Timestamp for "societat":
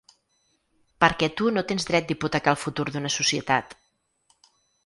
3.19-3.81